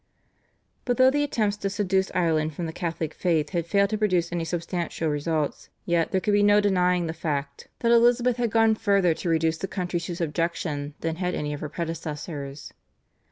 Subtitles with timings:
[0.85, 4.31] "But though the attempts to seduce Ireland from the Catholic faith had failed to produce
[4.31, 8.73] any substantial results, yet there could be no denying the fact that Elizabeth had gone
[8.73, 12.73] further to reduce the country to subjection than had any of her predecessors.